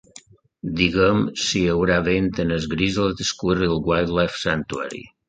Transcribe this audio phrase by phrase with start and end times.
[0.77, 5.05] Digue'm si hi haurà vent al Grizzled Squirrel Wildlife Sanctuary...